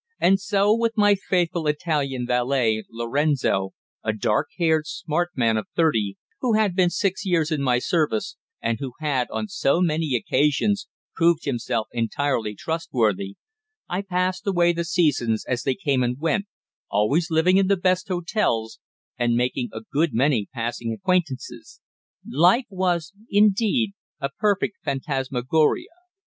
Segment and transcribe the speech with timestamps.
[0.19, 3.73] And so, with my faithful Italian valet, Lorenzo,
[4.03, 8.35] a dark haired, smart man of thirty, who had been six years in my service,
[8.63, 13.35] and who had, on so many occasions, proved himself entirely trustworthy,
[13.87, 16.45] I passed away the seasons as they came and went,
[16.89, 18.79] always living in the best hotels,
[19.19, 21.79] and making a good many passing acquaintances.
[22.27, 25.89] Life was, indeed, a perfect phantasmagoria.